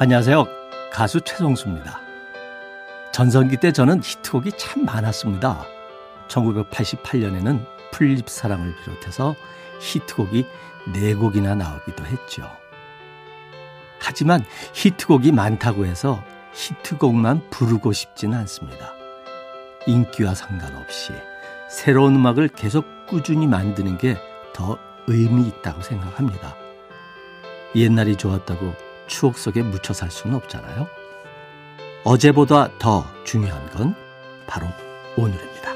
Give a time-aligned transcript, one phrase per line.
[0.00, 0.46] 안녕하세요.
[0.92, 2.00] 가수 최성수입니다.
[3.12, 5.64] 전성기 때 저는 히트곡이 참 많았습니다.
[6.28, 9.34] 1988년에는 풀립 사랑을 비롯해서
[9.80, 10.46] 히트곡이
[10.86, 12.48] 4곡이나 나오기도 했죠.
[13.98, 16.22] 하지만 히트곡이 많다고 해서
[16.52, 18.92] 히트곡만 부르고 싶지는 않습니다.
[19.86, 21.12] 인기와 상관없이
[21.68, 24.16] 새로운 음악을 계속 꾸준히 만드는 게
[24.58, 24.76] 더
[25.06, 26.56] 의미 있다고 생각합니다.
[27.76, 28.74] 옛날이 좋았다고
[29.08, 30.86] 추억 속에 묻혀 살 수는 없잖아요.
[32.04, 33.94] 어제보다 더 중요한 건
[34.46, 34.68] 바로
[35.16, 35.74] 오늘입니다.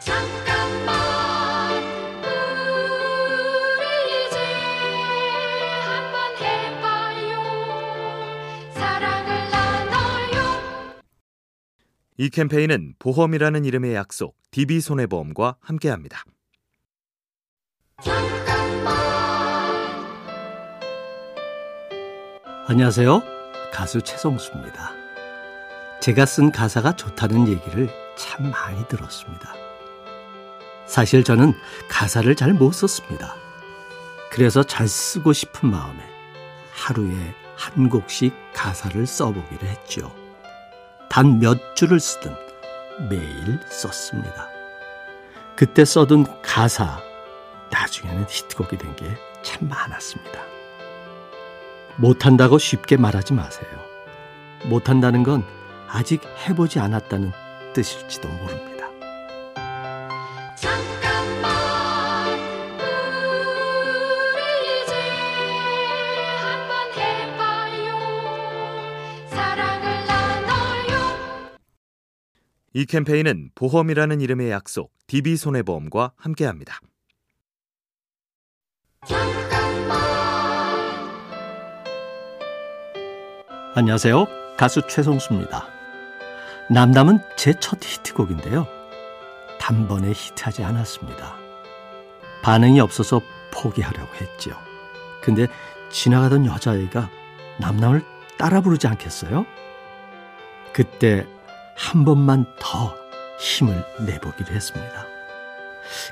[0.00, 1.82] 잠깐만
[3.78, 4.38] 우리 이제
[5.82, 7.42] 한번 해봐요
[8.72, 11.02] 사랑을 나눠요
[12.16, 16.24] 이 캠페인은 보험이라는 이름의 약속 DB손해보험과 함께합니다.
[22.66, 23.22] 안녕하세요.
[23.72, 24.92] 가수 최성수입니다.
[26.00, 29.52] 제가 쓴 가사가 좋다는 얘기를 참 많이 들었습니다.
[30.86, 31.54] 사실 저는
[31.88, 33.36] 가사를 잘 못 썼습니다.
[34.30, 35.98] 그래서 잘 쓰고 싶은 마음에
[36.72, 40.14] 하루에 한 곡씩 가사를 써보기로 했죠.
[41.10, 42.34] 단 몇 줄을 쓰든
[43.10, 44.48] 매일 썼습니다.
[45.56, 46.98] 그때 써둔 가사,
[47.70, 49.06] 나중에는 히트곡이 된 게
[49.42, 50.40] 참 많았습니다.
[51.96, 53.68] 못한다고 쉽게 말하지 마세요.
[54.66, 55.44] 못한다는 건
[55.88, 57.30] 아직 해보지 않았다는
[57.72, 58.88] 뜻일지도 모릅니다.
[60.56, 61.52] 잠깐만
[64.34, 64.94] 우리 이제
[66.40, 67.86] 한번 해봐요.
[69.28, 70.94] 사랑을 나눠요.
[72.72, 76.80] 이 캠페인은 보험이라는 이름의 약속 DB손해보험과 함께합니다.
[83.76, 84.26] 안녕하세요.
[84.56, 85.66] 가수 최성수입니다.
[86.70, 88.68] 남남은 제 첫 히트곡인데요.
[89.58, 91.34] 단번에 히트하지 않았습니다.
[92.44, 93.20] 반응이 없어서
[93.52, 94.52] 포기하려고 했죠.
[95.22, 95.48] 근데
[95.90, 97.10] 지나가던 여자애가
[97.58, 98.02] 남남을
[98.38, 99.44] 따라 부르지 않겠어요?
[100.72, 101.26] 그때
[101.76, 102.94] 한 번만 더
[103.40, 105.04] 힘을 내보기로 했습니다.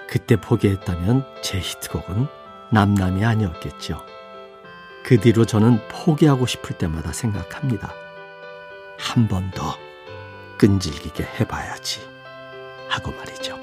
[0.08, 2.26] 그때 포기했다면 제 히트곡은
[2.72, 4.04] 남남이 아니었겠죠.
[5.04, 7.92] 그 뒤로 저는 포기하고 싶을 때마다 생각합니다.
[8.98, 9.76] 한 번 더
[10.58, 12.00] 끈질기게 해봐야지
[12.88, 13.56] 하고 말이죠.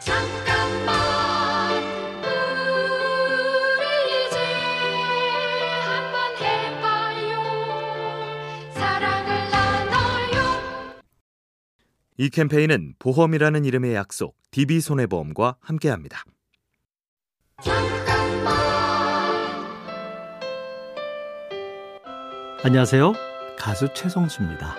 [0.00, 1.82] 잠깐만
[3.78, 4.38] 우리 이제
[5.84, 7.32] 한번 해봐요.
[8.74, 10.36] 사랑을 나눠요.
[12.18, 16.24] 이 캠페인은 보험이라는 이름의 약속 DB손해보험과 함께합니다.
[22.66, 23.12] 안녕하세요.
[23.58, 24.74] 가수 최성수입니다.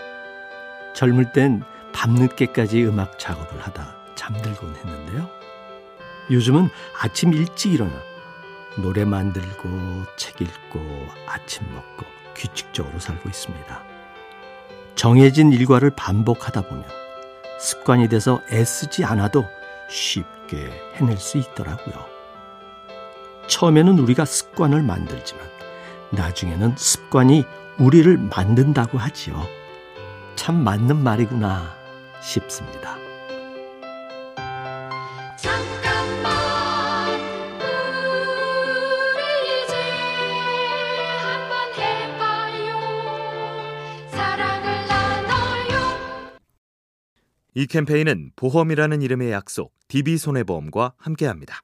[0.95, 1.61] 젊을 땐
[1.93, 5.29] 밤늦게까지 음악 작업을 하다 잠들곤 했는데요.
[6.31, 6.69] 요즘은
[6.99, 7.93] 아침 일찍 일어나
[8.81, 9.69] 노래 만들고
[10.17, 10.79] 책 읽고
[11.27, 13.83] 아침 먹고 규칙적으로 살고 있습니다.
[14.95, 16.85] 정해진 일과를 반복하다 보면
[17.59, 19.45] 습관이 돼서 애쓰지 않아도
[19.91, 22.03] 쉽게 해낼 수 있더라고요.
[23.45, 25.45] 처음에는 우리가 습관을 만들지만
[26.09, 27.45] 나중에는 습관이
[27.77, 29.43] 우리를 만든다고 하지요.
[30.35, 31.75] 참 맞는 말이구나
[32.21, 32.97] 싶습니다.
[35.37, 36.33] 잠깐만
[39.11, 39.75] 우리 이제
[41.21, 42.69] 한번 해봐요.
[44.09, 45.75] 사랑을 나눠요.
[47.55, 51.61] 이 캠페인은 보험이라는 이름의 약속 DB손해보험과 함께합니다.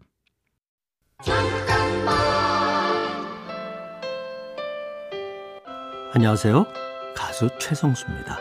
[6.14, 6.66] 안녕하세요.
[7.16, 8.38] 가수 최성수입니다.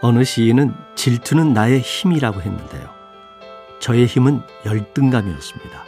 [0.00, 2.88] 어느 시인은 질투는 나의 힘이라고 했는데요.
[3.80, 5.84] 저의 힘은 열등감이었습니다.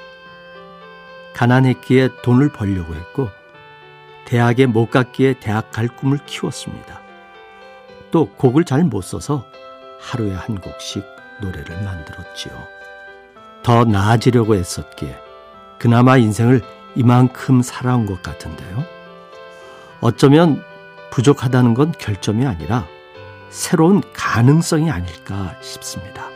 [1.35, 3.29] 가난했기에 돈을 벌려고 했고,
[4.25, 7.01] 대학에 못 갔기에 대학 갈 꿈을 키웠습니다.
[8.11, 9.47] 또 곡을 잘 못 써서
[10.01, 11.05] 하루에 한 곡씩
[11.41, 12.53] 노래를 만들었지요.
[13.63, 15.17] 더 나아지려고 애썼기에
[15.79, 16.63] 그나마 인생을
[16.97, 18.85] 이만큼 살아온 것 같은데요.
[20.01, 20.65] 어쩌면
[21.11, 22.87] 부족하다는 건 결점이 아니라
[23.51, 26.31] 새로운 가능성이 아닐까 싶습니다.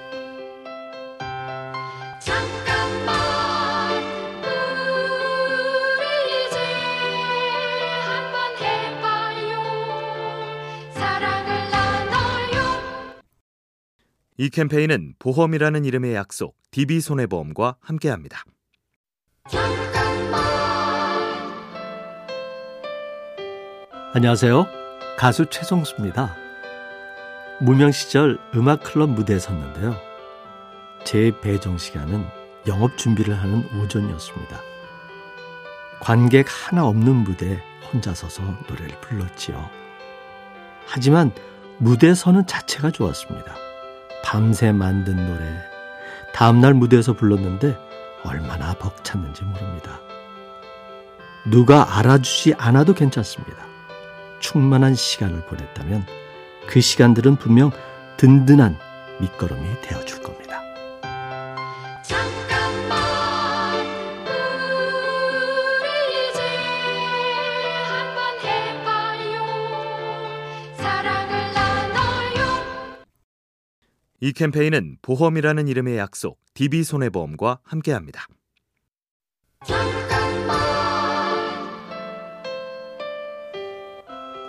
[14.37, 18.45] 이 캠페인은 보험이라는 이름의 약속 DB손해보험과 함께합니다.
[24.17, 24.69] 안녕하세요.
[25.19, 26.37] 가수 최성수입니다.
[27.59, 29.97] 무명 시절 음악 클럽 무대에 섰는데요.
[31.03, 32.25] 제 배정 시간은
[32.69, 34.61] 영업 준비를 하는 오전이었습니다.
[35.99, 37.59] 관객 하나 없는 무대에
[37.93, 39.69] 혼자 서서 노래를 불렀지요.
[40.87, 41.33] 하지만
[41.79, 43.57] 무대 서는 자체가 좋았습니다.
[44.23, 45.61] 밤새 만든 노래,
[46.33, 47.77] 다음날 무대에서 불렀는데
[48.23, 49.99] 얼마나 벅찼는지 모릅니다.
[51.51, 53.74] 누가 알아주지 않아도 괜찮습니다.
[54.45, 56.05] 충만한 시간을 보냈다면
[56.67, 57.71] 그 시간들은 분명
[58.19, 58.77] 든든한
[59.19, 60.61] 밑거름이 되어줄 겁니다.
[62.03, 63.87] 잠깐만
[65.81, 66.43] 우리 이제
[67.89, 69.47] 한번 해봐요
[70.77, 72.45] 사랑을 나눠요
[74.21, 78.27] 이 캠페인은 보험이라는 이름의 약속 DB손해보험과 함께합니다.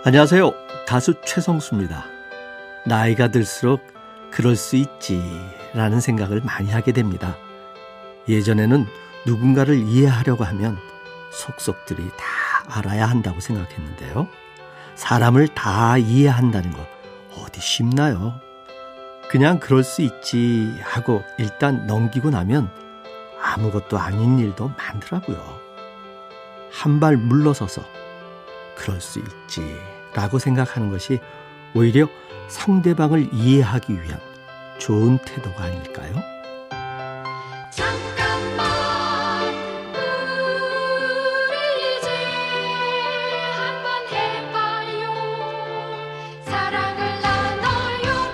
[0.06, 0.52] 안녕하세요.
[0.86, 2.04] 가수 최성수입니다.
[2.86, 3.82] 나이가 들수록
[4.30, 5.20] 그럴 수 있지
[5.74, 7.36] 라는 생각을 많이 하게 됩니다.
[8.28, 8.86] 예전에는
[9.26, 10.78] 누군가를 이해하려고 하면
[11.32, 12.24] 속속들이 다
[12.78, 14.28] 알아야 한다고 생각했는데요.
[14.94, 16.86] 사람을 다 이해한다는 거
[17.38, 18.40] 어디 쉽나요?
[19.28, 22.70] 그냥 그럴 수 있지 하고 일단 넘기고 나면
[23.42, 25.66] 아무것도 아닌 일도 많더라고요.
[26.70, 27.82] 한 발 물러서서
[28.76, 29.76] 그럴 수 있지
[30.16, 31.20] 라고 생각하는 것이
[31.74, 32.08] 오히려
[32.48, 34.18] 상대방을 이해하기 위한
[34.78, 36.14] 좋은 태도가 아닐까요?
[37.70, 38.66] 잠깐만
[41.50, 42.08] 우리 이제
[43.52, 45.12] 한번 해봐요
[46.44, 48.32] 사랑을 나눠요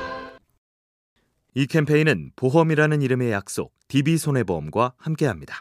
[1.54, 5.60] 이 캠페인은 보험이라는 이름의 약속 DB손해보험과 함께합니다.